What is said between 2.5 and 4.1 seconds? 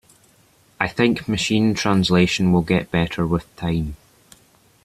will get better with time.